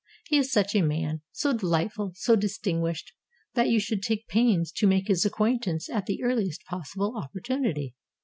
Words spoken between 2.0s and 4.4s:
so distinguished— that you should take